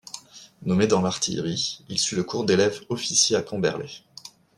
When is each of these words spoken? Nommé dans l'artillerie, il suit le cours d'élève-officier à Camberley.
Nommé 0.63 0.87
dans 0.87 1.03
l'artillerie, 1.03 1.81
il 1.87 1.99
suit 1.99 2.15
le 2.15 2.23
cours 2.23 2.43
d'élève-officier 2.43 3.35
à 3.35 3.43
Camberley. 3.43 4.01